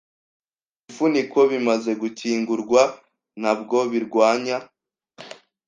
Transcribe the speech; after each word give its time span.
Ibifuniko 0.81 1.39
bimaze 1.51 1.91
gukingurwa 2.01 2.81
ntabwo 3.39 3.77
birwanya 3.91 4.57